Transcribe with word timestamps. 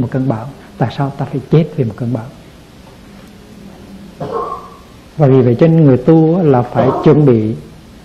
một 0.00 0.08
cơn 0.10 0.28
bão, 0.28 0.46
tại 0.78 0.94
sao 0.96 1.12
ta 1.18 1.24
phải 1.24 1.40
chết 1.50 1.64
vì 1.76 1.84
một 1.84 1.94
cơn 1.96 2.12
bão? 2.12 2.24
Và 5.16 5.26
vì 5.26 5.40
vậy 5.42 5.56
cho 5.60 5.66
nên 5.66 5.84
người 5.84 5.96
tu 5.96 6.42
là 6.42 6.62
phải 6.62 6.88
chuẩn 7.04 7.26
bị 7.26 7.54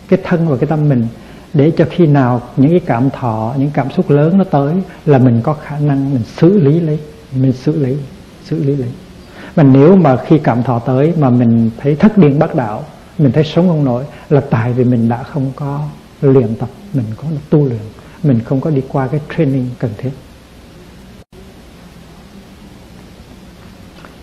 cái 0.08 0.20
thân 0.24 0.48
và 0.48 0.58
cái 0.58 0.68
tâm 0.68 0.90
mình 0.90 1.08
để 1.54 1.72
cho 1.78 1.86
khi 1.90 2.08
nào 2.08 2.42
những 2.58 2.72
cái 2.72 2.80
cảm 2.80 3.10
thọ, 3.10 3.54
những 3.58 3.72
cảm 3.74 3.92
xúc 3.92 4.10
lớn 4.10 4.38
nó 4.38 4.44
tới 4.44 4.76
là 5.06 5.18
mình 5.18 5.42
có 5.44 5.54
khả 5.54 5.80
năng 5.80 6.14
mình 6.14 6.24
xử 6.38 6.62
lý 6.62 6.80
lấy, 6.80 7.00
mình 7.36 7.54
xử 7.54 7.86
lý 7.86 7.96
xử 8.46 8.64
lý 8.64 8.76
lấy. 8.76 8.90
Mà 9.56 9.64
nếu 9.64 9.96
mà 9.96 10.18
khi 10.18 10.38
cảm 10.38 10.64
thọ 10.64 10.80
tới 10.80 11.14
mà 11.20 11.30
mình 11.30 11.72
thấy 11.78 11.96
thất 11.96 12.18
điên 12.18 12.40
bắt 12.40 12.56
đạo, 12.56 12.84
mình 13.18 13.32
thấy 13.32 13.44
sống 13.44 13.68
không 13.68 13.86
nổi 13.86 14.04
là 14.30 14.42
tại 14.50 14.74
vì 14.74 14.84
mình 14.84 15.10
đã 15.10 15.24
không 15.24 15.52
có 15.56 15.82
luyện 16.22 16.56
tập, 16.56 16.70
mình 16.94 17.06
có 17.18 17.24
tu 17.50 17.66
luyện, 17.66 17.82
mình 18.24 18.40
không 18.46 18.62
có 18.62 18.70
đi 18.70 18.82
qua 18.88 19.08
cái 19.08 19.20
training 19.38 19.70
cần 19.80 19.92
thiết. 19.98 20.12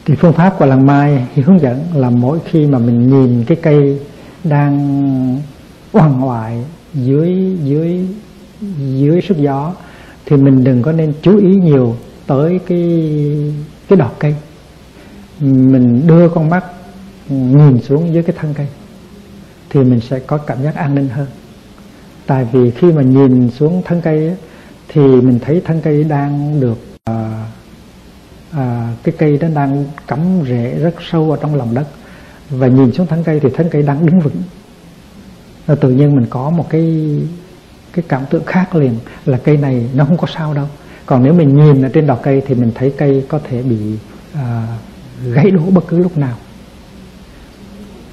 Thì 0.04 0.14
phương 0.14 0.32
pháp 0.32 0.54
của 0.58 0.66
làng 0.66 0.86
mai 0.86 1.26
thì 1.34 1.42
hướng 1.42 1.60
dẫn 1.60 1.80
là 1.94 2.10
mỗi 2.10 2.38
khi 2.44 2.66
mà 2.66 2.78
mình 2.78 3.10
nhìn 3.10 3.44
cái 3.44 3.58
cây 3.62 4.00
đang 4.44 5.40
oằn 5.92 6.12
hoại 6.12 6.64
dưới 6.94 7.56
dưới 7.64 8.06
dưới 8.78 9.20
sức 9.20 9.36
gió 9.38 9.72
thì 10.26 10.36
mình 10.36 10.64
đừng 10.64 10.82
có 10.82 10.92
nên 10.92 11.12
chú 11.22 11.38
ý 11.38 11.54
nhiều 11.54 11.96
tới 12.26 12.60
cái 12.66 13.12
cái 13.88 13.96
đọt 13.96 14.12
cây. 14.18 14.34
Mình 15.40 16.06
đưa 16.06 16.28
con 16.28 16.50
mắt 16.50 16.64
nhìn 17.28 17.80
xuống 17.82 18.14
dưới 18.14 18.22
cái 18.22 18.36
thân 18.38 18.54
cây 18.54 18.66
thì 19.70 19.80
mình 19.80 20.00
sẽ 20.00 20.18
có 20.18 20.38
cảm 20.38 20.62
giác 20.62 20.74
an 20.74 20.94
ninh 20.94 21.08
hơn. 21.08 21.26
Tại 22.26 22.46
vì 22.52 22.70
khi 22.70 22.92
mà 22.92 23.02
nhìn 23.02 23.50
xuống 23.50 23.82
thân 23.84 24.00
cây 24.00 24.26
ấy, 24.26 24.36
thì 24.88 25.00
mình 25.00 25.38
thấy 25.44 25.62
thân 25.64 25.80
cây 25.80 26.04
đang 26.04 26.60
được 26.60 26.78
uh, 27.10 27.16
à, 28.56 28.92
cái 29.02 29.14
cây 29.18 29.38
đó 29.38 29.48
đang 29.54 29.84
cắm 30.08 30.20
rễ 30.48 30.78
rất 30.78 30.94
sâu 31.10 31.30
ở 31.30 31.38
trong 31.42 31.54
lòng 31.54 31.74
đất. 31.74 31.86
Và 32.50 32.66
nhìn 32.66 32.92
xuống 32.92 33.06
thân 33.06 33.24
cây 33.24 33.40
thì 33.40 33.48
thân 33.54 33.68
cây 33.70 33.82
đang 33.82 34.06
đứng 34.06 34.20
vững. 34.20 34.42
Và 35.66 35.74
tự 35.74 35.90
nhiên 35.90 36.16
mình 36.16 36.26
có 36.30 36.50
một 36.50 36.66
cái 36.70 37.16
cái 37.92 38.04
cảm 38.08 38.22
tượng 38.30 38.44
khác 38.44 38.74
liền 38.74 38.94
là 39.26 39.38
cây 39.44 39.56
này 39.56 39.88
nó 39.94 40.04
không 40.04 40.16
có 40.16 40.26
sao 40.34 40.54
đâu. 40.54 40.66
Còn 41.06 41.24
nếu 41.24 41.34
mình 41.34 41.56
nhìn 41.56 41.82
ở 41.82 41.88
trên 41.88 42.06
đọt 42.06 42.18
cây 42.22 42.42
thì 42.46 42.54
mình 42.54 42.72
thấy 42.74 42.94
cây 42.98 43.24
có 43.28 43.40
thể 43.48 43.62
bị 43.62 43.78
à, 44.34 44.66
gãy 45.32 45.50
đổ 45.50 45.62
bất 45.70 45.84
cứ 45.88 45.98
lúc 45.98 46.18
nào. 46.18 46.36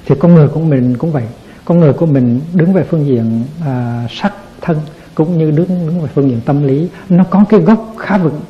Thì 0.06 0.14
con 0.18 0.34
người 0.34 0.48
của 0.48 0.60
mình 0.60 0.96
cũng 0.98 1.12
vậy. 1.12 1.24
Con 1.64 1.78
người 1.80 1.92
của 1.92 2.06
mình 2.06 2.40
đứng 2.54 2.72
về 2.72 2.84
phương 2.84 3.06
diện 3.06 3.44
à, 3.66 4.06
sắc 4.10 4.32
thân 4.60 4.76
cũng 5.14 5.38
như 5.38 5.50
đứng 5.50 5.86
đứng 5.86 6.00
về 6.00 6.08
phương 6.14 6.30
diện 6.30 6.40
tâm 6.44 6.62
lý 6.62 6.88
nó 7.08 7.24
có 7.24 7.44
cái 7.48 7.60
gốc 7.60 7.94
khá 7.98 8.18
vững 8.18 8.40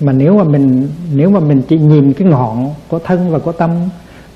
mà 0.00 0.12
nếu 0.12 0.38
mà 0.38 0.44
mình 0.44 0.88
nếu 1.14 1.30
mà 1.30 1.40
mình 1.40 1.62
chỉ 1.68 1.78
nhìn 1.78 2.12
cái 2.12 2.28
ngọn 2.28 2.74
của 2.88 2.98
thân 2.98 3.30
và 3.30 3.38
của 3.38 3.52
tâm 3.52 3.70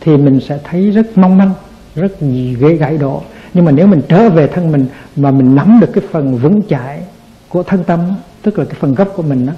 thì 0.00 0.16
mình 0.16 0.40
sẽ 0.40 0.58
thấy 0.64 0.90
rất 0.90 1.18
mong 1.18 1.38
manh 1.38 1.52
rất 1.94 2.12
ghê 2.58 2.74
gãy 2.74 2.98
độ. 2.98 3.22
Nhưng 3.54 3.64
mà 3.64 3.72
nếu 3.72 3.86
mình 3.86 4.02
trở 4.08 4.28
về 4.28 4.46
thân 4.46 4.72
mình 4.72 4.86
mà 5.16 5.30
mình 5.30 5.54
nắm 5.54 5.80
được 5.80 5.90
cái 5.92 6.04
phần 6.10 6.38
vững 6.38 6.62
chãi 6.68 7.02
của 7.48 7.62
thân 7.62 7.84
tâm 7.84 8.00
tức 8.42 8.58
là 8.58 8.64
cái 8.64 8.74
phần 8.80 8.94
gốc 8.94 9.12
của 9.16 9.22
mình 9.22 9.46
đó, 9.46 9.52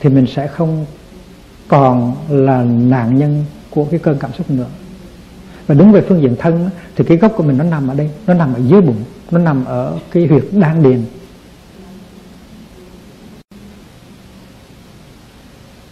thì 0.00 0.10
mình 0.10 0.26
sẽ 0.26 0.46
không 0.46 0.84
còn 1.68 2.14
là 2.28 2.64
nạn 2.64 3.18
nhân 3.18 3.44
của 3.70 3.84
cái 3.84 4.00
cơn 4.00 4.18
cảm 4.18 4.32
xúc 4.32 4.50
nữa. 4.50 4.66
Và 5.66 5.74
đứng 5.74 5.92
về 5.92 6.00
phương 6.08 6.22
diện 6.22 6.36
thân 6.38 6.70
thì 6.96 7.04
cái 7.04 7.16
gốc 7.16 7.32
của 7.36 7.42
mình 7.42 7.58
nó 7.58 7.64
nằm 7.64 7.88
ở 7.88 7.94
đây 7.94 8.10
nó 8.26 8.34
nằm 8.34 8.54
ở 8.54 8.60
dưới 8.66 8.80
bụng 8.80 9.04
nó 9.30 9.38
nằm 9.38 9.64
ở 9.64 9.98
cái 10.12 10.26
huyệt 10.26 10.44
đan 10.52 10.82
điền. 10.82 11.00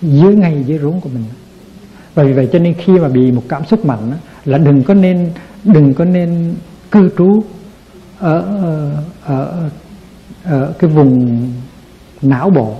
Dưới 0.02 0.34
ngay 0.34 0.64
dưới 0.66 0.78
rốn 0.78 1.00
của 1.00 1.08
mình. 1.14 1.24
Và 2.14 2.24
vì 2.24 2.32
vậy 2.32 2.48
cho 2.52 2.58
nên 2.58 2.74
khi 2.74 2.92
mà 2.98 3.08
bị 3.08 3.32
một 3.32 3.42
cảm 3.48 3.64
xúc 3.64 3.84
mạnh 3.84 4.12
là 4.44 4.58
đừng 4.58 4.82
có 4.82 4.94
nên 4.94 5.30
đừng 5.64 5.94
có 5.94 6.04
nên 6.04 6.54
cư 6.90 7.10
trú 7.18 7.42
ở 8.18 8.44
ở, 9.24 9.70
ở 10.44 10.72
cái 10.78 10.90
vùng 10.90 11.42
não 12.22 12.50
bộ 12.50 12.74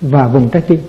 và 0.00 0.28
vùng 0.28 0.48
trái 0.48 0.62
tim. 0.62 0.80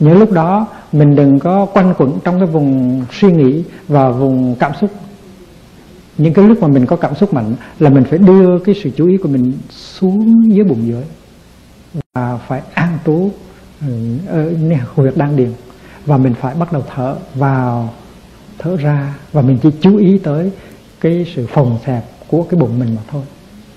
Những 0.00 0.18
lúc 0.18 0.32
đó 0.32 0.66
mình 0.92 1.14
đừng 1.16 1.38
có 1.38 1.66
quanh 1.66 1.94
quẩn 1.98 2.18
trong 2.24 2.38
cái 2.38 2.46
vùng 2.46 3.02
suy 3.12 3.32
nghĩ 3.32 3.64
và 3.88 4.10
vùng 4.10 4.54
cảm 4.58 4.72
xúc. 4.80 4.90
Những 6.18 6.34
cái 6.34 6.44
lúc 6.44 6.60
mà 6.60 6.68
mình 6.68 6.86
có 6.86 6.96
cảm 6.96 7.14
xúc 7.14 7.34
mạnh 7.34 7.54
là 7.78 7.90
mình 7.90 8.04
phải 8.04 8.18
đưa 8.18 8.58
cái 8.64 8.74
sự 8.84 8.90
chú 8.96 9.08
ý 9.08 9.16
của 9.16 9.28
mình 9.28 9.52
xuống 9.70 10.54
dưới 10.54 10.64
bụng 10.64 10.86
dưới 10.86 11.02
và 12.14 12.36
phải 12.36 12.62
an 12.74 12.98
trú 13.06 13.30
ở 14.28 14.52
huyệt 14.94 15.16
đan 15.16 15.36
điền. 15.36 15.52
Và 16.06 16.16
mình 16.16 16.34
phải 16.40 16.54
bắt 16.54 16.72
đầu 16.72 16.82
thở, 16.94 17.16
vào, 17.34 17.94
thở 18.58 18.76
ra. 18.76 19.14
Và 19.32 19.42
mình 19.42 19.58
chỉ 19.62 19.70
chú 19.80 19.96
ý 19.96 20.18
tới 20.18 20.50
cái 21.00 21.26
sự 21.34 21.46
phồng 21.46 21.78
xẹp 21.86 22.04
của 22.28 22.42
cái 22.42 22.60
bụng 22.60 22.78
mình 22.78 22.94
mà 22.94 23.02
thôi. 23.10 23.22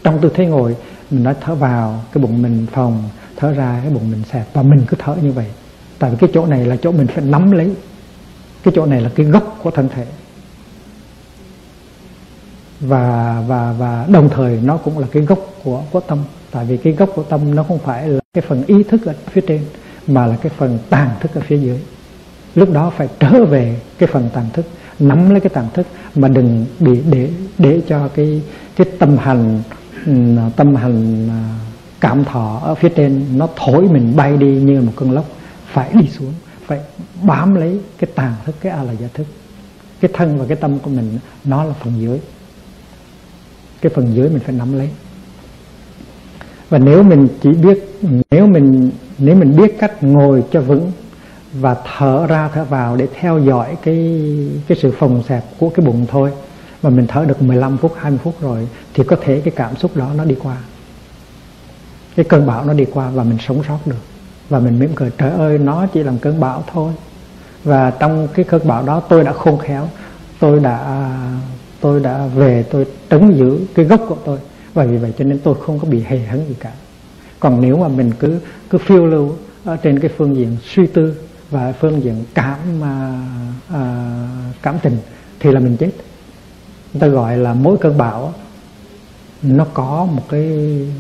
Trong 0.04 0.20
tư 0.22 0.32
thế 0.34 0.46
ngồi, 0.46 0.76
mình 1.12 1.24
nói 1.24 1.36
thở 1.42 1.56
vào, 1.56 2.04
cái 2.14 2.24
bụng 2.24 2.42
mình 2.42 2.66
phồng 2.72 3.04
thở 3.36 3.54
ra, 3.54 3.80
cái 3.84 3.92
bụng 3.92 4.12
mình 4.12 4.24
xẹp. 4.32 4.46
Và 4.54 4.64
mình 4.64 4.86
cứ 4.88 4.98
thở 5.00 5.16
như 5.22 5.32
vậy. 5.32 5.46
Tại 6.00 6.12
vì 6.12 6.18
cái 6.20 6.30
chỗ 6.34 6.46
này 6.46 6.66
là 6.66 6.76
chỗ 6.76 6.92
mình 6.92 7.08
phải 7.08 7.24
nắm 7.24 7.52
lấy. 7.52 7.76
Cái 8.64 8.74
chỗ 8.76 8.86
này 8.86 9.02
là 9.02 9.10
cái 9.16 9.26
gốc 9.26 9.60
của 9.64 9.72
thân 9.72 9.90
thể. 9.90 10.06
Và 12.80 13.44
và 13.48 13.74
và 13.74 14.06
đồng 14.10 14.30
thời 14.30 14.60
nó 14.64 14.78
cũng 14.78 15.00
là 15.00 15.08
cái 15.12 15.24
gốc 15.24 15.40
của 15.64 15.84
của 15.92 16.00
tâm. 16.00 16.20
Tại 16.52 16.66
vì 16.66 16.78
cái 16.78 16.94
gốc 16.94 17.10
của 17.16 17.24
tâm 17.24 17.56
nó 17.56 17.64
không 17.64 17.80
phải 17.80 18.10
là 18.10 18.20
cái 18.34 18.44
phần 18.48 18.64
ý 18.68 18.84
thức 18.84 19.06
ở 19.06 19.14
phía 19.32 19.42
trên 19.42 19.62
mà 20.08 20.28
là 20.28 20.36
cái 20.36 20.52
phần 20.58 20.80
tàn 20.90 21.10
thức 21.20 21.34
ở 21.34 21.42
phía 21.42 21.58
dưới. 21.58 21.80
Lúc 22.56 22.74
đó 22.74 22.90
phải 22.98 23.08
trở 23.20 23.46
về 23.46 23.80
cái 23.98 24.10
phần 24.12 24.30
tàn 24.34 24.46
thức, 24.54 24.66
nắm 25.00 25.30
lấy 25.30 25.40
cái 25.40 25.50
tàn 25.50 25.68
thức 25.74 25.88
mà 26.16 26.28
đừng 26.28 26.66
bị 26.80 27.02
để 27.12 27.30
để 27.58 27.82
cho 27.88 28.08
cái 28.08 28.42
cái 28.76 28.88
tâm 29.00 29.18
hành 29.18 29.62
tâm 30.56 30.76
hành 30.76 31.30
à, 31.30 31.60
cảm 32.00 32.26
thọ 32.26 32.60
ở 32.64 32.76
phía 32.76 32.90
trên 32.90 33.26
nó 33.36 33.48
thổi 33.56 33.88
mình 33.88 34.16
bay 34.16 34.38
đi 34.38 34.48
như 34.48 34.82
một 34.82 34.92
cơn 34.96 35.12
lốc, 35.12 35.26
phải 35.66 35.94
đi 35.94 36.08
xuống, 36.08 36.34
phải 36.66 36.80
bám 37.24 37.56
lấy 37.56 37.80
cái 37.98 38.10
tàn 38.16 38.34
thức, 38.46 38.56
cái 38.62 38.72
a 38.72 38.84
la 38.84 38.94
gia 38.94 39.08
thức. 39.08 39.28
Cái 40.00 40.12
thân 40.14 40.40
và 40.40 40.46
cái 40.48 40.58
tâm 40.58 40.80
của 40.80 40.90
mình, 40.90 41.20
nó 41.44 41.64
là 41.64 41.74
phần 41.74 42.02
dưới. 42.02 42.20
Cái 43.82 43.92
phần 43.96 44.16
dưới 44.16 44.30
mình 44.30 44.40
phải 44.40 44.56
nắm 44.56 44.78
lấy 44.78 44.90
và 46.70 46.78
nếu 46.78 47.04
mình 47.04 47.28
chỉ 47.42 47.50
biết, 47.50 48.00
nếu 48.32 48.48
mình 48.48 48.92
nếu 49.18 49.36
mình 49.36 49.56
biết 49.56 49.80
cách 49.80 50.04
ngồi 50.04 50.44
cho 50.52 50.62
vững 50.62 50.92
và 51.54 51.76
thở 51.98 52.28
ra, 52.28 52.50
thở 52.54 52.64
vào 52.64 52.96
để 52.96 53.08
theo 53.20 53.40
dõi 53.40 53.78
cái 53.84 54.22
cái 54.68 54.78
sự 54.82 54.92
phồng 54.92 55.24
xẹp 55.24 55.44
của 55.60 55.70
cái 55.70 55.86
bụng 55.86 56.06
thôi, 56.10 56.32
mà 56.84 56.90
mình 56.90 57.08
thở 57.08 57.26
được 57.26 57.42
15 57.42 57.78
phút 57.78 57.94
20 57.98 58.20
phút 58.24 58.42
rồi, 58.42 58.68
thì 58.94 59.04
có 59.04 59.16
thể 59.22 59.42
cái 59.46 59.54
cảm 59.56 59.76
xúc 59.76 59.98
đó 59.98 60.10
nó 60.18 60.26
đi 60.26 60.36
qua. 60.44 60.58
Cái 62.16 62.24
cơn 62.30 62.48
bão 62.48 62.66
nó 62.66 62.74
đi 62.74 62.86
qua 62.86 63.10
và 63.10 63.24
mình 63.24 63.38
sống 63.48 63.62
sót 63.68 63.80
được. 63.86 64.02
Và 64.50 64.60
mình 64.60 64.80
mỉm 64.80 64.90
cười, 64.96 65.12
trời 65.18 65.32
ơi, 65.32 65.58
nó 65.58 65.86
chỉ 65.94 66.04
là 66.04 66.14
cơn 66.22 66.40
bão 66.40 66.64
thôi. 66.74 66.94
Và 67.64 67.92
trong 67.92 68.28
cái 68.34 68.46
cơn 68.46 68.68
bão 68.68 68.84
đó 68.84 69.00
tôi 69.00 69.24
đã 69.24 69.34
khôn 69.34 69.60
khéo, 69.60 69.90
tôi 70.40 70.60
đã 70.60 71.10
tôi 71.82 72.00
đã 72.00 72.28
về, 72.36 72.66
tôi 72.72 72.86
trấn 73.10 73.32
giữ 73.32 73.60
cái 73.76 73.86
gốc 73.86 74.02
của 74.08 74.18
tôi 74.26 74.38
và 74.78 74.86
vì 74.86 74.98
vậy 74.98 75.14
cho 75.18 75.26
nên 75.26 75.40
tôi 75.40 75.56
không 75.66 75.80
có 75.80 75.88
bị 75.88 76.04
hề 76.04 76.20
hấn 76.20 76.48
gì 76.48 76.56
cả. 76.60 76.72
Còn 77.40 77.62
nếu 77.62 77.78
mà 77.78 77.88
mình 77.88 78.12
cứ 78.20 78.40
cứ 78.70 78.78
phiêu 78.78 79.06
lưu 79.06 79.36
ở 79.64 79.78
trên 79.78 80.00
cái 80.00 80.12
phương 80.18 80.36
diện 80.36 80.58
suy 80.64 80.88
tư 80.88 81.16
và 81.50 81.72
phương 81.72 82.04
diện 82.04 82.24
cảm 82.34 82.84
à, 82.84 83.22
à, 83.74 83.84
cảm 84.62 84.76
tình 84.84 84.98
thì 85.40 85.52
là 85.52 85.60
mình 85.60 85.78
chết. 85.78 85.92
Người 86.94 87.02
ta 87.02 87.08
gọi 87.08 87.38
là 87.38 87.54
mỗi 87.54 87.78
cơn 87.78 87.98
bão 87.98 88.34
nó 89.42 89.66
có 89.74 90.08
một 90.12 90.24
cái 90.30 90.50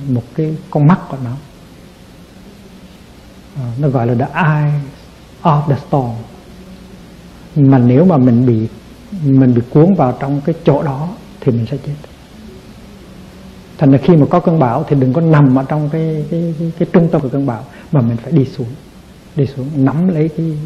một 0.09 0.23
cái 0.35 0.55
con 0.69 0.87
mắt 0.87 0.99
của 1.09 1.17
nó. 1.23 1.35
À, 3.55 3.71
nó 3.79 3.89
gọi 3.89 4.07
là 4.07 4.13
the 4.13 4.27
eye 4.33 4.73
of 5.43 5.67
the 5.67 5.75
storm. 5.87 6.11
Mà 7.55 7.77
nếu 7.77 8.05
mà 8.05 8.17
mình 8.17 8.45
bị 8.45 8.67
mình 9.23 9.53
bị 9.53 9.61
cuốn 9.69 9.95
vào 9.95 10.17
trong 10.19 10.41
cái 10.45 10.55
chỗ 10.65 10.83
đó 10.83 11.09
thì 11.41 11.51
mình 11.51 11.65
sẽ 11.71 11.77
chết 11.85 11.93
thành 13.77 13.91
ra 13.91 13.97
khi 14.03 14.15
mà 14.15 14.25
có 14.29 14.39
cơn 14.39 14.59
bão 14.59 14.85
thì 14.89 14.95
đừng 14.99 15.13
có 15.13 15.21
nằm 15.21 15.59
ở 15.59 15.65
trong 15.67 15.89
cái 15.89 16.25
cái, 16.31 16.55
cái, 16.59 16.71
cái 16.79 16.87
trung 16.93 17.09
tâm 17.11 17.21
của 17.21 17.29
cơn 17.29 17.45
bão 17.45 17.65
mà 17.91 18.01
mình 18.01 18.17
phải 18.17 18.31
đi 18.31 18.45
xuống 18.45 18.67
đi 19.35 19.45
xuống 19.45 19.67
nắm 19.75 20.07
lấy 20.07 20.29
cái 20.37 20.57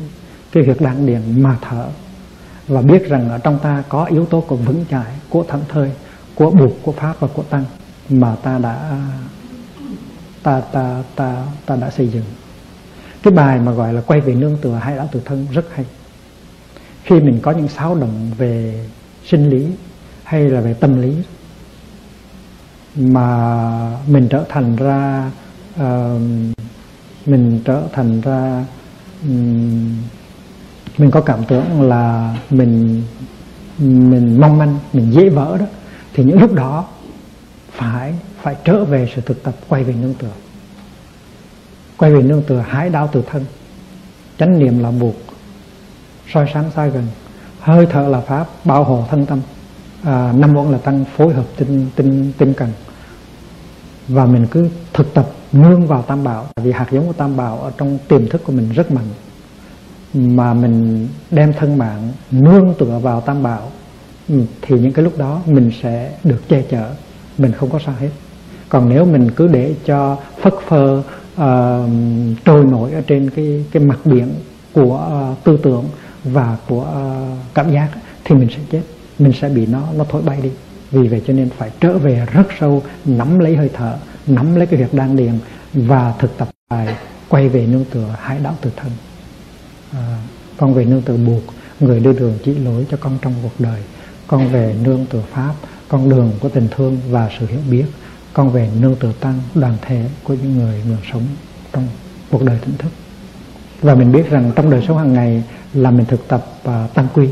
cái 0.51 0.63
việc 0.63 0.81
đan 0.81 1.05
điền 1.05 1.43
mà 1.43 1.57
thở. 1.61 1.87
Và 2.67 2.81
biết 2.81 3.09
rằng 3.09 3.29
ở 3.29 3.37
trong 3.37 3.59
ta 3.59 3.83
có 3.89 4.05
yếu 4.05 4.25
tố 4.25 4.41
của 4.41 4.55
vững 4.55 4.85
chãi 4.91 5.11
của 5.29 5.43
thẳng 5.47 5.63
thơi 5.69 5.91
của 6.35 6.51
buộc 6.51 6.71
của 6.83 6.91
pháp 6.91 7.19
và 7.19 7.27
của 7.33 7.43
tăng 7.43 7.65
mà 8.09 8.35
ta 8.35 8.57
đã 8.57 8.99
ta 10.43 10.61
ta 10.61 11.03
ta 11.15 11.45
ta 11.65 11.75
đã 11.75 11.89
xây 11.89 12.07
dựng. 12.07 12.23
Cái 13.23 13.33
bài 13.33 13.59
mà 13.59 13.71
gọi 13.71 13.93
là 13.93 14.01
quay 14.01 14.21
về 14.21 14.35
nương 14.35 14.57
tựa 14.61 14.75
hay 14.75 14.97
đã 14.97 15.07
tự 15.11 15.21
thân 15.25 15.47
rất 15.51 15.65
hay. 15.75 15.85
Khi 17.03 17.19
mình 17.19 17.39
có 17.41 17.51
những 17.51 17.67
xáo 17.67 17.95
động 17.95 18.31
về 18.37 18.85
sinh 19.25 19.49
lý 19.49 19.67
hay 20.23 20.49
là 20.49 20.61
về 20.61 20.73
tâm 20.73 21.01
lý 21.01 21.13
mà 22.95 23.97
mình 24.07 24.27
trở 24.29 24.45
thành 24.49 24.75
ra 24.75 25.31
uh, 25.75 26.21
mình 27.25 27.61
trở 27.65 27.83
thành 27.93 28.21
ra 28.21 28.65
mình 30.97 31.11
có 31.11 31.21
cảm 31.21 31.43
tưởng 31.43 31.81
là 31.81 32.35
mình 32.49 33.03
mình 33.79 34.41
mong 34.41 34.57
manh 34.57 34.79
mình 34.93 35.11
dễ 35.11 35.29
vỡ 35.29 35.57
đó 35.57 35.65
thì 36.13 36.23
những 36.23 36.41
lúc 36.41 36.53
đó 36.53 36.85
phải 37.71 38.13
phải 38.41 38.55
trở 38.63 38.85
về 38.85 39.11
sự 39.15 39.21
thực 39.21 39.43
tập 39.43 39.55
quay 39.67 39.83
về 39.83 39.93
nương 39.93 40.13
tựa. 40.13 40.31
Quay 41.97 42.13
về 42.13 42.21
nương 42.21 42.43
tựa 42.43 42.59
hái 42.59 42.89
đau 42.89 43.09
từ 43.11 43.23
thân 43.31 43.45
chánh 44.37 44.59
niệm 44.59 44.79
là 44.79 44.91
buộc 44.91 45.15
soi 46.33 46.45
sáng 46.53 46.71
sai 46.75 46.89
gần 46.89 47.07
hơi 47.59 47.87
thở 47.89 48.07
là 48.07 48.21
pháp 48.21 48.47
bảo 48.65 48.83
hộ 48.83 49.05
thân 49.09 49.25
tâm 49.25 49.41
à, 50.03 50.33
năm 50.37 50.55
uẩn 50.57 50.71
là 50.71 50.77
tăng 50.77 51.05
phối 51.17 51.33
hợp 51.33 51.45
tinh 51.57 51.87
tinh 51.95 52.31
tinh 52.37 52.53
cần. 52.53 52.69
Và 54.07 54.25
mình 54.25 54.47
cứ 54.51 54.69
thực 54.93 55.13
tập 55.13 55.31
nương 55.51 55.87
vào 55.87 56.01
tam 56.01 56.23
bảo. 56.23 56.45
Vì 56.63 56.71
hạt 56.71 56.87
giống 56.91 57.07
của 57.07 57.13
tam 57.13 57.37
bảo 57.37 57.59
ở 57.59 57.71
trong 57.77 57.97
tiềm 58.07 58.29
thức 58.29 58.41
của 58.45 58.53
mình 58.53 58.69
rất 58.69 58.91
mạnh. 58.91 59.07
Mà 60.13 60.53
mình 60.53 61.07
đem 61.31 61.53
thân 61.53 61.77
mạng 61.77 62.11
nương 62.31 62.73
tựa 62.79 62.99
vào 63.01 63.21
tam 63.21 63.43
bảo 63.43 63.71
ừ, 64.29 64.41
thì 64.61 64.79
những 64.79 64.93
cái 64.93 65.05
lúc 65.05 65.17
đó 65.17 65.41
mình 65.45 65.71
sẽ 65.81 66.11
được 66.23 66.49
che 66.49 66.61
chở. 66.69 66.89
Mình 67.37 67.51
không 67.51 67.69
có 67.69 67.79
sao 67.85 67.95
hết. 67.99 68.09
Còn 68.69 68.89
nếu 68.89 69.05
mình 69.05 69.31
cứ 69.31 69.47
để 69.47 69.75
cho 69.85 70.17
phất 70.41 70.53
phơ 70.67 71.03
uh, 71.35 71.89
trôi 72.45 72.65
nổi 72.65 72.91
ở 72.91 73.01
trên 73.01 73.29
cái 73.29 73.65
cái 73.71 73.83
mặt 73.83 73.99
biển 74.05 74.27
của 74.73 75.07
uh, 75.31 75.43
tư 75.43 75.59
tưởng 75.63 75.85
và 76.23 76.57
của 76.67 76.81
uh, 76.81 77.37
cảm 77.53 77.71
giác 77.71 77.89
thì 78.23 78.35
mình 78.35 78.49
sẽ 78.49 78.59
chết 78.71 78.81
mình 79.23 79.33
sẽ 79.41 79.49
bị 79.49 79.65
nó 79.65 79.87
nó 79.97 80.03
thổi 80.09 80.21
bay 80.21 80.39
đi. 80.41 80.49
Vì 80.91 81.07
vậy 81.07 81.21
cho 81.27 81.33
nên 81.33 81.49
phải 81.49 81.71
trở 81.79 81.97
về 81.97 82.25
rất 82.33 82.47
sâu 82.59 82.83
nắm 83.05 83.39
lấy 83.39 83.55
hơi 83.55 83.69
thở 83.73 83.97
nắm 84.27 84.55
lấy 84.55 84.67
cái 84.67 84.79
việc 84.79 84.93
đang 84.93 85.15
điền 85.15 85.33
và 85.73 86.13
thực 86.19 86.37
tập 86.37 86.49
bài 86.69 86.95
quay 87.29 87.49
về 87.49 87.65
nương 87.65 87.85
tựa 87.85 88.15
hải 88.19 88.39
đạo 88.39 88.55
từ 88.61 88.71
thân. 88.75 88.91
À, 89.93 90.17
con 90.57 90.73
về 90.73 90.85
nương 90.85 91.01
tựa 91.01 91.17
buộc 91.17 91.43
người 91.79 91.99
đưa 91.99 92.13
đường 92.13 92.37
chỉ 92.43 92.53
lối 92.53 92.85
cho 92.91 92.97
con 92.99 93.17
trong 93.21 93.33
cuộc 93.43 93.59
đời. 93.59 93.81
Con 94.27 94.47
về 94.47 94.75
nương 94.83 95.05
tựa 95.05 95.23
pháp 95.31 95.53
con 95.89 96.09
đường 96.09 96.31
của 96.39 96.49
tình 96.49 96.67
thương 96.71 96.97
và 97.09 97.29
sự 97.39 97.47
hiểu 97.47 97.59
biết. 97.69 97.85
Con 98.33 98.49
về 98.49 98.69
nương 98.79 98.95
tựa 98.95 99.11
tăng 99.19 99.39
đoàn 99.55 99.77
thể 99.81 100.05
của 100.23 100.33
những 100.33 100.57
người 100.57 100.81
người 100.87 100.97
sống 101.13 101.23
trong 101.73 101.87
cuộc 102.31 102.43
đời 102.43 102.57
tỉnh 102.65 102.77
thức. 102.77 102.89
Và 103.81 103.95
mình 103.95 104.11
biết 104.11 104.29
rằng 104.29 104.51
trong 104.55 104.69
đời 104.69 104.83
sống 104.87 104.97
hàng 104.97 105.13
ngày 105.13 105.43
là 105.73 105.91
mình 105.91 106.05
thực 106.05 106.27
tập 106.27 106.45
uh, 106.67 106.93
tăng 106.93 107.07
quy 107.13 107.27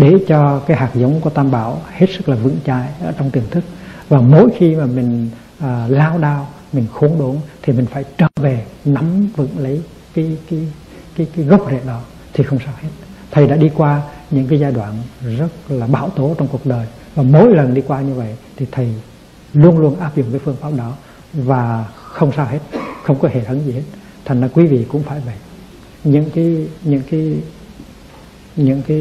để 0.00 0.18
cho 0.28 0.58
cái 0.66 0.76
hạt 0.76 0.90
giống 0.94 1.20
của 1.20 1.30
tam 1.30 1.50
bảo 1.50 1.82
hết 1.90 2.06
sức 2.16 2.28
là 2.28 2.36
vững 2.36 2.56
chãi 2.66 2.88
ở 3.02 3.12
trong 3.18 3.30
tiềm 3.30 3.42
thức. 3.50 3.64
Và 4.08 4.20
mỗi 4.20 4.48
khi 4.58 4.76
mà 4.76 4.86
mình 4.86 5.30
à, 5.58 5.86
lao 5.88 6.18
đao 6.18 6.48
mình 6.72 6.86
khốn 6.92 7.18
đốn 7.18 7.36
thì 7.62 7.72
mình 7.72 7.86
phải 7.86 8.04
trở 8.18 8.26
về 8.40 8.64
nắm 8.84 9.28
vững 9.36 9.58
lấy 9.58 9.82
cái 10.14 10.36
cái 10.50 10.68
cái 11.16 11.26
cái 11.36 11.44
gốc 11.44 11.66
rễ 11.70 11.80
đó 11.86 12.00
thì 12.32 12.44
không 12.44 12.58
sao 12.64 12.74
hết. 12.82 12.88
Thầy 13.30 13.46
đã 13.46 13.56
đi 13.56 13.70
qua 13.76 14.02
những 14.30 14.46
cái 14.48 14.60
giai 14.60 14.72
đoạn 14.72 14.94
rất 15.38 15.48
là 15.68 15.86
bão 15.86 16.10
tố 16.10 16.34
trong 16.38 16.48
cuộc 16.48 16.66
đời. 16.66 16.86
Và 17.14 17.22
mỗi 17.22 17.54
lần 17.54 17.74
đi 17.74 17.82
qua 17.86 18.00
như 18.00 18.14
vậy 18.14 18.36
thì 18.56 18.66
thầy 18.72 18.94
luôn 19.52 19.78
luôn 19.78 20.00
áp 20.00 20.16
dụng 20.16 20.26
cái 20.30 20.40
phương 20.44 20.56
pháp 20.60 20.70
đó. 20.76 20.92
Và 21.32 21.84
không 21.94 22.32
sao 22.36 22.46
hết 22.46 22.58
không 23.02 23.18
có 23.18 23.28
hệ 23.28 23.44
thống 23.44 23.60
gì 23.66 23.72
hết. 23.72 23.82
Thành 24.24 24.40
ra 24.40 24.48
quý 24.54 24.66
vị 24.66 24.86
cũng 24.88 25.02
phải 25.02 25.20
vậy. 25.26 25.36
Những 26.04 26.30
cái 26.34 26.66
những 26.82 27.02
cái 27.10 27.34
những 28.64 28.82
cái 28.82 28.98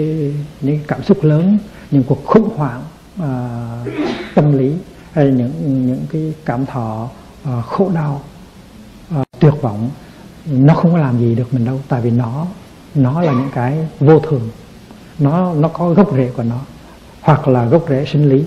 những 0.62 0.78
cái 0.78 0.86
cảm 0.88 1.04
xúc 1.04 1.24
lớn 1.24 1.58
những 1.92 2.04
cuộc 2.04 2.26
khủng 2.26 2.50
hoảng 2.56 2.82
à, 3.20 3.32
tâm 4.36 4.58
lý 4.58 4.74
hay 5.12 5.26
những 5.26 5.86
những 5.88 6.06
cái 6.12 6.34
cảm 6.46 6.66
thọ 6.66 7.10
à, 7.44 7.62
khổ 7.62 7.92
đau 7.96 8.22
à, 9.10 9.24
tuyệt 9.40 9.54
vọng 9.62 9.90
nó 10.46 10.74
không 10.74 10.92
có 10.92 10.98
làm 10.98 11.20
gì 11.20 11.36
được 11.36 11.54
mình 11.54 11.66
đâu 11.66 11.80
tại 11.90 12.02
vì 12.02 12.12
nó 12.12 12.46
nó 12.96 13.22
là 13.22 13.32
những 13.32 13.50
cái 13.54 13.88
vô 14.00 14.20
thường. 14.20 14.50
Nó 15.20 15.54
nó 15.54 15.68
có 15.68 15.94
gốc 15.94 16.14
rễ 16.16 16.32
của 16.38 16.44
nó 16.44 16.60
hoặc 17.22 17.48
là 17.48 17.66
gốc 17.66 17.86
rễ 17.90 18.06
sinh 18.06 18.30
lý 18.30 18.44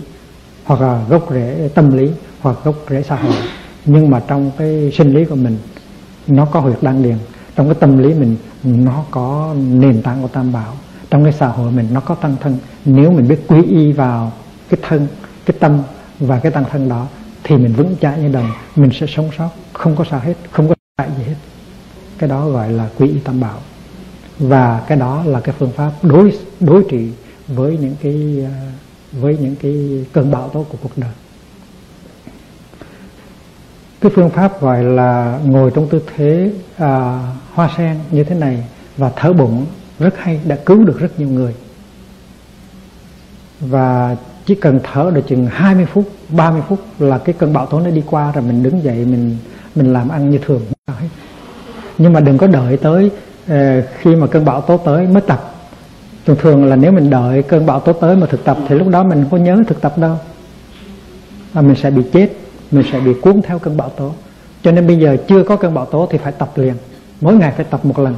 hoặc 0.65 0.81
là 0.81 1.05
gốc 1.09 1.27
rễ 1.31 1.69
tâm 1.75 1.97
lý 1.97 2.11
hoặc 2.41 2.57
gốc 2.65 2.75
rễ 2.91 3.03
xã 3.03 3.17
hội. 3.17 3.37
Nhưng 3.85 4.11
mà 4.11 4.21
trong 4.29 4.51
cái 4.59 4.93
sinh 4.93 5.15
lý 5.15 5.25
của 5.25 5.35
mình 5.35 5.59
nó 6.27 6.45
có 6.45 6.61
huyệt 6.61 6.79
đan 6.83 7.03
điền. 7.03 7.17
Trong 7.57 7.67
cái 7.67 7.75
tâm 7.81 7.99
lý 7.99 8.15
mình 8.15 8.37
nó 8.65 9.05
có 9.11 9.55
nền 9.57 10.03
tảng 10.03 10.23
của 10.23 10.29
tam 10.29 10.53
bảo 10.53 10.75
trong 11.13 11.25
cái 11.25 11.33
xã 11.33 11.47
hội 11.47 11.71
mình 11.71 11.89
nó 11.93 12.01
có 12.01 12.15
tăng 12.15 12.37
thân. 12.41 12.59
Nếu 12.85 13.11
mình 13.11 13.29
biết 13.29 13.41
quý 13.49 13.63
y 13.63 13.93
vào 13.93 14.33
cái 14.69 14.81
thân 14.83 15.07
cái 15.47 15.57
tâm 15.61 15.83
và 16.19 16.39
cái 16.39 16.53
tăng 16.53 16.65
thân 16.71 16.89
đó 16.89 17.07
thì 17.45 17.57
mình 17.57 17.73
vững 17.73 17.97
chãi 18.01 18.19
như 18.19 18.29
đồng 18.29 18.51
mình 18.77 18.91
sẽ 18.93 19.07
sống 19.07 19.31
sót. 19.39 19.49
Không 19.73 19.97
có 19.97 20.05
sao 20.11 20.21
hết 20.21 20.35
không 20.51 20.69
có 20.69 20.75
hại 20.99 21.09
gì 21.19 21.25
hết. 21.25 21.35
Cái 22.19 22.29
đó 22.29 22.49
gọi 22.49 22.71
là 22.71 22.89
quý 22.99 23.09
y 23.09 23.19
tam 23.19 23.41
bảo. 23.41 23.59
Và 24.39 24.83
cái 24.87 24.99
đó 24.99 25.23
là 25.27 25.41
cái 25.41 25.55
phương 25.59 25.73
pháp 25.73 25.93
đối 26.03 26.39
đối 26.61 26.85
trị 26.91 27.11
với 27.49 27.79
những 27.81 27.97
cái 28.03 28.45
à, 28.45 28.73
với 29.13 29.39
những 29.41 29.57
cái 29.63 30.05
cơn 30.13 30.31
bão 30.31 30.49
tố 30.49 30.67
của 30.69 30.79
cuộc 30.83 30.93
đời. 30.97 31.13
Cái 34.01 34.13
phương 34.15 34.31
pháp 34.31 34.61
gọi 34.61 34.85
là 34.85 35.41
ngồi 35.45 35.71
trong 35.75 35.89
tư 35.89 36.03
thế 36.17 36.53
à, 36.77 37.23
hoa 37.53 37.71
sen 37.77 37.99
như 38.11 38.25
thế 38.25 38.35
này 38.35 38.65
và 38.97 39.13
thở 39.17 39.33
bụng 39.33 39.67
rất 39.99 40.19
hay, 40.19 40.41
đã 40.45 40.57
cứu 40.57 40.85
được 40.85 40.99
rất 40.99 41.21
nhiều 41.21 41.29
người. 41.29 41.55
Và 43.61 44.17
chỉ 44.47 44.55
cần 44.55 44.81
thở 44.93 45.11
được 45.15 45.23
chừng 45.29 45.47
20 45.47 45.87
phút 45.87 46.05
30 46.29 46.63
phút 46.69 46.79
là 46.99 47.19
cái 47.19 47.35
cơn 47.39 47.53
bão 47.53 47.67
tố 47.67 47.81
nó 47.81 47.91
đi 47.91 48.03
qua 48.07 48.33
rồi 48.33 48.45
mình 48.45 48.63
đứng 48.63 48.85
dậy, 48.85 48.97
mình 48.97 49.37
mình 49.75 49.93
làm 49.93 50.09
ăn 50.09 50.31
như 50.31 50.39
thường. 50.39 50.63
Nhưng 51.99 52.13
mà 52.13 52.21
đừng 52.21 52.39
có 52.39 52.47
đợi 52.47 52.77
tới 52.77 53.11
ờ, 53.49 53.83
khi 53.99 54.17
mà 54.17 54.27
cơn 54.27 54.45
bão 54.45 54.61
tố 54.61 54.77
tới 54.77 55.07
mới 55.07 55.23
tập. 55.27 55.55
Thường 56.27 56.37
thường 56.41 56.65
là 56.65 56.77
nếu 56.77 56.93
mình 56.93 57.11
đợi 57.11 57.43
cơn 57.43 57.67
bão 57.67 57.81
tố 57.81 57.93
tới 57.93 58.17
mà 58.17 58.27
thực 58.27 58.45
tập 58.45 58.57
thì 58.69 58.75
lúc 58.75 58.89
đó 58.89 59.03
mình 59.03 59.23
không 59.23 59.31
có 59.31 59.37
nhớ 59.37 59.57
thực 59.67 59.81
tập 59.81 59.99
đâu. 59.99 60.19
Là 61.55 61.63
mình 61.63 61.77
sẽ 61.77 61.91
bị 61.91 62.03
chết, 62.13 62.29
mình 62.71 62.85
sẽ 62.93 63.01
bị 63.01 63.15
cuốn 63.23 63.43
theo 63.43 63.59
cơn 63.59 63.77
bão 63.77 63.89
tố. 63.89 64.13
Cho 64.63 64.73
nên 64.73 64.87
bây 64.87 64.99
giờ 64.99 65.17
chưa 65.29 65.43
có 65.45 65.57
cơn 65.57 65.75
bão 65.75 65.85
tố 65.85 66.09
thì 66.11 66.19
phải 66.19 66.33
tập 66.33 66.51
liền. 66.57 66.75
Mỗi 67.21 67.35
ngày 67.35 67.53
phải 67.57 67.67
tập 67.71 67.85
một 67.85 67.99
lần, 67.99 68.15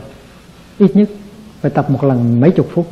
ít 0.78 0.96
nhất 0.96 1.08
phải 1.64 1.70
tập 1.70 1.90
một 1.90 2.04
lần 2.04 2.40
mấy 2.40 2.50
chục 2.50 2.68
phút. 2.74 2.86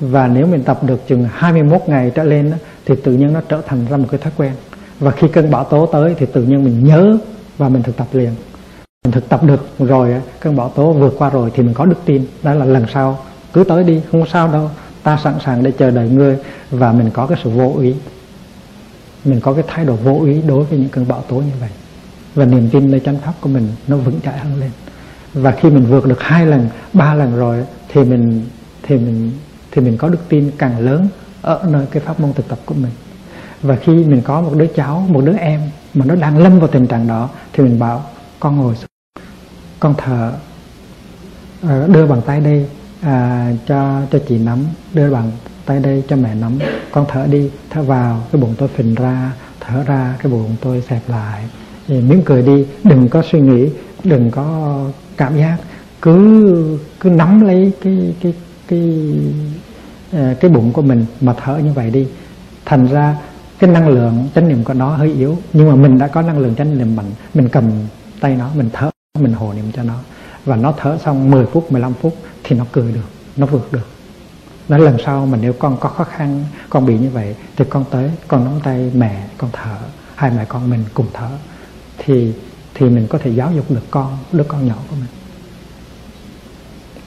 Và 0.00 0.26
nếu 0.26 0.46
mình 0.46 0.62
tập 0.62 0.84
được 0.84 1.08
chừng 1.08 1.28
21 1.32 1.80
ngày 1.86 2.12
trở 2.14 2.24
lên 2.24 2.52
thì 2.86 2.94
tự 3.04 3.12
nhiên 3.12 3.32
nó 3.32 3.40
trở 3.48 3.60
thành 3.66 3.86
ra 3.90 3.96
một 3.96 4.06
cái 4.10 4.20
thói 4.20 4.32
quen. 4.36 4.52
Và 5.00 5.10
khi 5.10 5.28
cơn 5.28 5.50
bão 5.50 5.64
tố 5.64 5.86
tới 5.86 6.14
thì 6.18 6.26
tự 6.26 6.42
nhiên 6.42 6.64
mình 6.64 6.84
nhớ 6.84 7.18
và 7.58 7.68
mình 7.68 7.82
thực 7.82 7.96
tập 7.96 8.06
liền. 8.12 8.30
Mình 9.04 9.12
thực 9.12 9.28
tập 9.28 9.44
được 9.44 9.66
rồi 9.78 10.14
cơn 10.40 10.56
bão 10.56 10.68
tố 10.68 10.92
vượt 10.92 11.14
qua 11.18 11.30
rồi 11.30 11.50
thì 11.54 11.62
mình 11.62 11.74
có 11.74 11.84
đức 11.84 11.96
tin. 12.04 12.26
Đó 12.42 12.54
là 12.54 12.64
lần 12.64 12.86
sau. 12.94 13.18
Cứ 13.52 13.64
tới 13.64 13.84
đi, 13.84 14.00
không 14.12 14.26
sao 14.26 14.52
đâu. 14.52 14.70
Ta 15.02 15.18
sẵn 15.24 15.34
sàng 15.44 15.62
để 15.62 15.70
chờ 15.70 15.90
đợi 15.90 16.08
ngươi 16.08 16.36
và 16.70 16.92
mình 16.92 17.10
có 17.10 17.26
cái 17.26 17.38
sự 17.44 17.50
vô 17.50 17.74
ý. 17.80 17.94
Mình 19.24 19.40
có 19.40 19.52
cái 19.52 19.64
thái 19.66 19.84
độ 19.84 19.94
vô 19.94 20.24
ý 20.24 20.42
đối 20.42 20.64
với 20.64 20.78
những 20.78 20.88
cơn 20.88 21.08
bão 21.08 21.20
tố 21.28 21.36
như 21.36 21.52
vậy. 21.60 21.70
Và 22.34 22.44
niềm 22.44 22.68
tin 22.72 22.90
nơi 22.90 23.00
chánh 23.00 23.18
pháp 23.18 23.32
của 23.40 23.48
mình 23.48 23.68
nó 23.88 23.96
vững 23.96 24.20
chãi 24.24 24.38
hơn 24.38 24.60
lên. 24.60 24.70
Và 25.34 25.50
khi 25.50 25.70
mình 25.70 25.84
vượt 25.84 26.06
được 26.06 26.22
hai 26.22 26.46
lần, 26.46 26.68
ba 26.92 27.14
lần 27.14 27.36
rồi 27.36 27.64
thì 27.98 28.04
mình 28.04 28.42
thì 28.82 28.96
mình 28.96 29.30
thì 29.70 29.82
mình 29.82 29.96
có 29.96 30.08
đức 30.08 30.18
tin 30.28 30.50
càng 30.58 30.78
lớn 30.78 31.08
ở 31.42 31.64
nơi 31.68 31.86
cái 31.90 32.02
pháp 32.02 32.20
môn 32.20 32.32
thực 32.32 32.48
tập 32.48 32.58
của 32.64 32.74
mình. 32.74 32.92
Và 33.62 33.76
khi 33.76 33.92
mình 33.92 34.22
có 34.24 34.40
một 34.40 34.52
đứa 34.56 34.66
cháu 34.66 35.06
một 35.08 35.20
đứa 35.24 35.36
em 35.36 35.60
mà 35.94 36.04
nó 36.04 36.14
đang 36.14 36.38
lâm 36.38 36.58
vào 36.58 36.68
tình 36.68 36.86
trạng 36.86 37.06
đó 37.06 37.28
thì 37.52 37.64
mình 37.64 37.78
bảo 37.78 38.04
con 38.40 38.56
ngồi 38.56 38.74
xuống 38.74 38.88
con 39.80 39.94
thở 39.98 40.32
ờ, 41.62 41.88
đưa 41.88 42.06
bàn 42.06 42.20
tay 42.26 42.40
đây 42.40 42.66
à, 43.02 43.52
cho 43.66 44.00
cho 44.12 44.18
chị 44.28 44.38
nắm 44.38 44.58
đưa 44.94 45.10
bàn 45.10 45.30
tay 45.66 45.80
đây 45.80 46.02
cho 46.08 46.16
mẹ 46.16 46.34
nắm. 46.34 46.58
Con 46.90 47.06
thở 47.08 47.26
đi 47.26 47.50
thở 47.70 47.82
vào 47.82 48.22
cái 48.32 48.42
bụng 48.42 48.54
tôi 48.58 48.68
phình 48.68 48.94
ra 48.94 49.32
thở 49.60 49.82
ra 49.86 50.14
cái 50.22 50.32
bụng 50.32 50.56
tôi 50.60 50.82
xẹp 50.88 51.02
lại. 51.08 51.44
Thì 51.88 52.00
mỉm 52.00 52.22
cười 52.24 52.42
đi 52.42 52.66
đừng 52.84 53.08
có 53.08 53.22
suy 53.30 53.40
nghĩ 53.40 53.68
đừng 54.04 54.30
có 54.30 54.78
cảm 55.16 55.36
giác 55.38 55.56
cứ 56.02 56.78
cứ 57.00 57.10
nắm 57.10 57.40
lấy 57.40 57.72
cái 57.80 58.14
cái 58.20 58.34
cái 58.68 59.10
ờ, 60.12 60.34
cái 60.40 60.50
bụng 60.50 60.72
của 60.72 60.82
mình 60.82 61.06
mà 61.20 61.34
thở 61.44 61.58
như 61.58 61.72
vậy 61.72 61.90
đi. 61.90 62.06
Thành 62.64 62.86
ra 62.86 63.16
cái 63.58 63.70
năng 63.70 63.88
lượng 63.88 64.28
chánh 64.34 64.48
niệm 64.48 64.64
của 64.64 64.74
nó 64.74 64.96
hơi 64.96 65.12
yếu, 65.12 65.38
nhưng 65.52 65.68
mà 65.68 65.74
mình 65.74 65.98
đã 65.98 66.06
có 66.06 66.22
năng 66.22 66.38
lượng 66.38 66.54
chánh 66.54 66.78
niệm 66.78 66.96
mạnh, 66.96 67.10
mình 67.34 67.48
cầm 67.48 67.64
tay 68.20 68.36
nó, 68.36 68.50
mình 68.54 68.70
thở, 68.72 68.90
mình 69.18 69.32
hồ 69.32 69.52
niệm 69.52 69.72
cho 69.72 69.82
nó. 69.82 69.94
Và 70.44 70.56
nó 70.56 70.72
thở 70.76 70.98
xong 71.04 71.30
10 71.30 71.46
phút 71.46 71.72
15 71.72 71.94
phút 71.94 72.16
thì 72.44 72.56
nó 72.56 72.64
cười 72.72 72.92
được, 72.92 73.08
nó 73.36 73.46
vượt 73.46 73.72
được. 73.72 73.86
Nói 74.68 74.80
lần 74.80 74.96
sau 75.04 75.26
mà 75.26 75.38
nếu 75.42 75.52
con 75.52 75.76
có 75.80 75.88
khó 75.88 76.04
khăn, 76.04 76.44
con 76.70 76.86
bị 76.86 76.98
như 76.98 77.10
vậy 77.10 77.34
thì 77.56 77.64
con 77.70 77.84
tới, 77.90 78.10
con 78.28 78.44
nắm 78.44 78.54
tay 78.64 78.90
mẹ 78.94 79.26
con 79.38 79.50
thở, 79.52 79.76
hai 80.14 80.30
mẹ 80.30 80.44
con 80.44 80.70
mình 80.70 80.84
cùng 80.94 81.06
thở. 81.12 81.28
Thì 81.98 82.32
thì 82.74 82.88
mình 82.88 83.06
có 83.10 83.18
thể 83.18 83.30
giáo 83.30 83.52
dục 83.52 83.70
được 83.70 83.90
con, 83.90 84.18
đứa 84.32 84.44
con 84.44 84.66
nhỏ 84.66 84.74
của 84.90 84.96
mình 84.96 85.08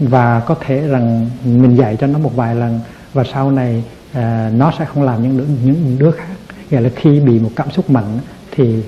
và 0.01 0.39
có 0.39 0.55
thể 0.59 0.87
rằng 0.87 1.29
mình 1.43 1.75
dạy 1.75 1.97
cho 1.99 2.07
nó 2.07 2.19
một 2.19 2.35
vài 2.35 2.55
lần 2.55 2.79
và 3.13 3.23
sau 3.33 3.51
này 3.51 3.83
à, 4.13 4.51
nó 4.55 4.73
sẽ 4.79 4.85
không 4.85 5.03
làm 5.03 5.23
những 5.23 5.37
đứa, 5.37 5.45
những 5.63 5.97
đứa 5.99 6.11
khác. 6.11 6.35
Nghĩa 6.69 6.79
là 6.79 6.89
khi 6.95 7.19
bị 7.19 7.39
một 7.39 7.51
cảm 7.55 7.71
xúc 7.71 7.89
mạnh 7.89 8.19
thì 8.51 8.83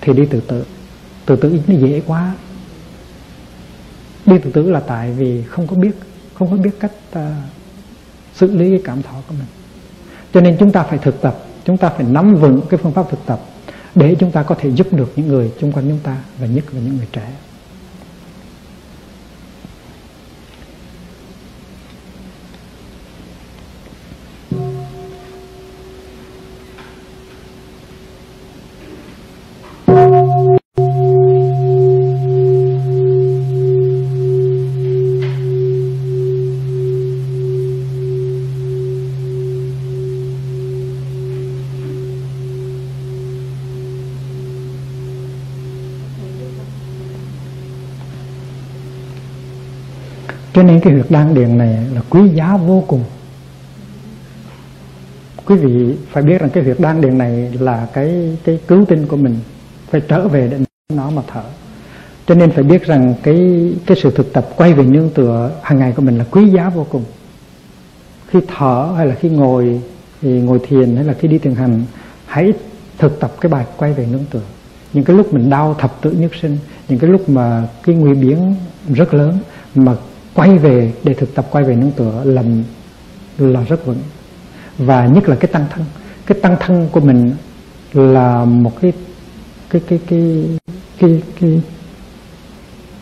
thì 0.00 0.12
đi 0.12 0.22
tự 0.30 0.40
từ 0.48 0.64
tự 1.26 1.36
tử 1.36 1.58
nó 1.66 1.74
dễ 1.74 2.02
quá. 2.06 2.34
Đi 4.26 4.38
tự 4.38 4.50
tử 4.50 4.70
là 4.70 4.80
tại 4.80 5.12
vì 5.12 5.42
không 5.42 5.66
có 5.66 5.76
biết 5.76 5.96
không 6.34 6.50
có 6.50 6.56
biết 6.56 6.80
cách 6.80 6.92
uh, 7.18 7.22
xử 8.34 8.50
lý 8.56 8.70
cái 8.70 8.80
cảm 8.84 9.02
thọ 9.02 9.14
của 9.28 9.34
mình. 9.38 9.48
Cho 10.34 10.40
nên 10.40 10.56
chúng 10.60 10.72
ta 10.72 10.82
phải 10.82 10.98
thực 10.98 11.20
tập 11.20 11.38
chúng 11.64 11.76
ta 11.76 11.88
phải 11.88 12.06
nắm 12.08 12.34
vững 12.34 12.60
cái 12.70 12.80
phương 12.82 12.92
pháp 12.92 13.10
thực 13.10 13.26
tập 13.26 13.40
để 13.94 14.16
chúng 14.18 14.30
ta 14.30 14.42
có 14.42 14.54
thể 14.54 14.70
giúp 14.70 14.92
được 14.92 15.12
những 15.16 15.28
người 15.28 15.52
xung 15.60 15.72
quanh 15.72 15.88
chúng 15.88 15.98
ta 16.02 16.16
và 16.38 16.46
nhất 16.46 16.64
là 16.72 16.80
những 16.80 16.96
người 16.96 17.08
trẻ. 17.12 17.28
Cái 50.82 50.92
huyệt 50.92 51.06
đan 51.10 51.34
điền 51.34 51.58
này 51.58 51.78
là 51.94 52.02
quý 52.10 52.28
giá 52.28 52.56
vô 52.56 52.84
cùng. 52.86 53.04
Quý 55.44 55.56
vị 55.56 55.94
phải 56.10 56.22
biết 56.22 56.40
rằng 56.40 56.50
cái 56.50 56.64
huyệt 56.64 56.76
đan 56.80 57.00
điền 57.00 57.18
này 57.18 57.50
là 57.60 57.86
cái 57.92 58.38
cái 58.44 58.60
cứu 58.68 58.84
tinh 58.84 59.06
của 59.06 59.16
mình, 59.16 59.38
phải 59.90 60.00
trở 60.08 60.28
về 60.28 60.48
để 60.48 60.58
nó 60.94 61.10
mà 61.10 61.22
thở. 61.32 61.42
Cho 62.26 62.34
nên 62.34 62.50
phải 62.50 62.64
biết 62.64 62.86
rằng 62.86 63.14
cái 63.22 63.72
cái 63.86 63.96
sự 64.02 64.10
thực 64.10 64.32
tập 64.32 64.48
quay 64.56 64.72
về 64.72 64.84
nương 64.84 65.10
tựa 65.10 65.50
hàng 65.62 65.78
ngày 65.78 65.92
của 65.92 66.02
mình 66.02 66.18
là 66.18 66.24
quý 66.30 66.48
giá 66.48 66.68
vô 66.68 66.86
cùng. 66.90 67.04
Khi 68.28 68.38
thở 68.56 68.94
hay 68.96 69.06
là 69.06 69.14
khi 69.14 69.28
ngồi, 69.28 69.80
thì 70.22 70.40
ngồi 70.40 70.60
thiền 70.68 70.96
hay 70.96 71.04
là 71.04 71.12
khi 71.12 71.28
đi 71.28 71.38
thiền 71.38 71.54
hành, 71.54 71.84
hãy 72.26 72.52
thực 72.98 73.20
tập 73.20 73.32
cái 73.40 73.50
bài 73.50 73.66
quay 73.76 73.92
về 73.92 74.06
nương 74.12 74.24
tựa. 74.30 74.40
Những 74.92 75.04
cái 75.04 75.16
lúc 75.16 75.34
mình 75.34 75.50
đau 75.50 75.74
thập 75.78 76.02
tự 76.02 76.10
nhất 76.10 76.30
sinh, 76.40 76.58
những 76.88 76.98
cái 76.98 77.10
lúc 77.10 77.28
mà 77.28 77.68
cái 77.82 77.94
nguy 77.94 78.14
biến 78.14 78.54
rất 78.94 79.14
lớn 79.14 79.38
mà 79.74 79.96
quay 80.34 80.58
về 80.58 80.92
để 81.04 81.14
thực 81.14 81.34
tập 81.34 81.46
quay 81.50 81.64
về 81.64 81.74
nương 81.74 81.90
tựa 81.90 82.22
là 82.24 82.42
là 83.38 83.62
rất 83.62 83.86
vững. 83.86 84.02
Và 84.78 85.06
nhất 85.06 85.28
là 85.28 85.36
cái 85.36 85.48
tăng 85.52 85.66
thân. 85.70 85.84
Cái 86.26 86.38
tăng 86.42 86.56
thân 86.60 86.88
của 86.92 87.00
mình 87.00 87.32
là 87.92 88.44
một 88.44 88.72
cái 88.80 88.92
cái 89.70 89.82
cái 89.88 90.00
cái 90.06 90.44
cái 90.98 91.22
cái 91.40 91.62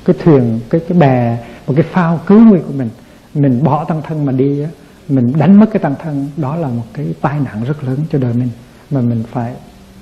cái 0.05 0.17
thuyền 0.25 0.61
cái 0.71 0.81
cái 0.89 0.99
bè 0.99 1.39
một 1.67 1.75
cái 1.77 1.85
phao 1.91 2.21
cứu 2.27 2.41
nguy 2.41 2.59
của 2.67 2.73
mình. 2.73 2.89
Mình 3.35 3.65
bỏ 3.65 3.85
tăng 3.85 4.03
thân 4.03 4.25
mà 4.25 4.33
đi 4.33 4.67
mình 5.09 5.33
đánh 5.39 5.61
mất 5.61 5.67
cái 5.73 5.81
tăng 5.81 5.95
thân 6.03 6.31
đó 6.37 6.57
là 6.57 6.69
một 6.69 6.85
cái 6.95 7.07
tai 7.21 7.41
nạn 7.41 7.65
rất 7.65 7.85
lớn 7.85 7.99
cho 8.13 8.19
đời 8.19 8.35
mình. 8.35 8.51
Mà 8.91 9.01
mình 9.01 9.23
phải 9.33 9.55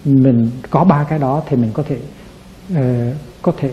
mình 0.05 0.51
có 0.71 0.85
ba 0.85 1.05
cái 1.05 1.19
đó 1.19 1.43
thì 1.49 1.57
mình 1.57 1.71
có 1.73 1.83
thể 1.83 1.99
uh, 2.73 3.17
có 3.43 3.53
thể 3.57 3.71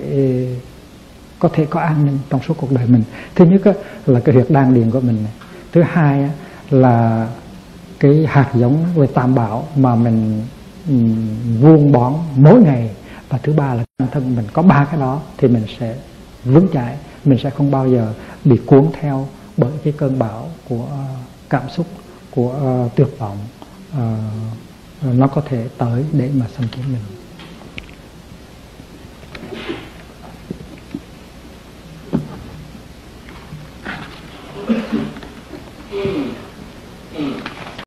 có 1.40 1.50
thể 1.54 1.66
có 1.70 1.80
an 1.80 2.06
ninh 2.06 2.20
trong 2.30 2.42
suốt 2.48 2.54
cuộc 2.58 2.72
đời 2.72 2.88
mình. 2.88 3.04
Thứ 3.36 3.46
nhất 3.46 3.78
là 4.06 4.20
cái 4.20 4.36
huyệt 4.36 4.48
đan 4.50 4.74
điền 4.74 4.92
của 4.92 5.00
mình 5.00 5.24
này. 5.24 5.34
thứ 5.72 5.82
hai 5.82 6.30
là 6.70 7.28
cái 8.00 8.26
hạt 8.30 8.52
giống 8.56 8.86
về 8.96 9.08
tam 9.08 9.36
bảo 9.36 9.68
mà 9.76 9.96
mình 9.96 10.42
vuông 11.62 11.92
bón 11.92 12.14
mỗi 12.36 12.60
ngày. 12.60 12.92
Và 13.30 13.38
thứ 13.44 13.54
ba 13.54 13.74
là 13.74 13.84
bản 14.00 14.10
thân 14.12 14.36
mình 14.36 14.46
có 14.54 14.62
ba 14.62 14.88
cái 14.92 15.00
đó 15.00 15.22
thì 15.38 15.48
mình 15.48 15.64
sẽ 15.80 15.96
vững 16.44 16.68
chãi 16.74 16.98
mình 17.26 17.40
sẽ 17.44 17.50
không 17.50 17.72
bao 17.72 17.90
giờ 17.90 18.14
bị 18.46 18.60
cuốn 18.66 18.88
theo 19.02 19.28
bởi 19.58 19.72
cái 19.84 19.94
cơn 19.98 20.20
bão 20.20 20.50
của 20.70 20.88
cảm 21.50 21.70
xúc 21.70 21.86
của 22.32 22.84
uh, 22.86 22.96
tuyệt 22.96 23.08
vọng 23.20 23.38
uh, 23.94 25.16
nó 25.16 25.28
có 25.28 25.42
thể 25.50 25.70
tới 25.78 26.06
để 26.14 26.30
mà 26.34 26.46
xâm 26.58 26.68
chiếm 26.76 26.84
mình. 26.88 27.25